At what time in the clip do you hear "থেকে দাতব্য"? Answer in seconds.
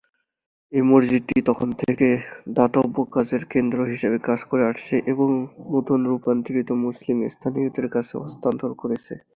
1.81-2.95